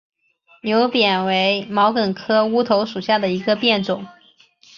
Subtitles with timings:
[0.63, 4.07] 牛扁为毛茛科乌头属下的一个变种。